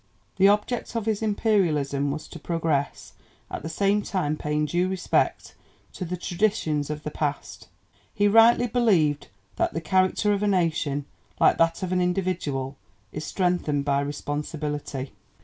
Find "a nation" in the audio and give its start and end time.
10.41-11.05